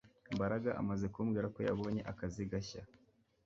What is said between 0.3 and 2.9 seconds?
Mbaraga amaze kumbwira ko yabonye akazi gashya